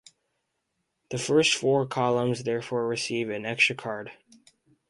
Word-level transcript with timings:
The 1.11 1.19
first 1.19 1.53
four 1.53 1.85
columns 1.85 2.41
therefore 2.43 2.87
receive 2.87 3.29
an 3.29 3.45
extra 3.45 3.75
card. 3.75 4.11